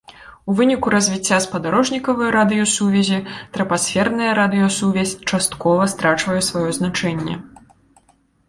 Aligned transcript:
У 0.51 0.53
выніку 0.59 0.87
развіцця 0.93 1.37
спадарожнікавай 1.45 2.31
радыёсувязі 2.37 3.19
трапасферная 3.57 4.31
радыёсувязь 4.41 5.13
часткова 5.33 5.81
страчвае 5.93 6.41
сваё 6.49 6.67
значэнне. 6.81 7.35